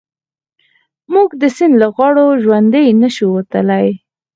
[1.13, 3.87] موږ د سيند له غاړو ژوندي نه شو وتلای.